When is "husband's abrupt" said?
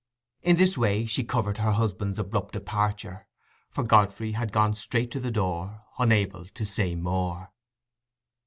1.73-2.53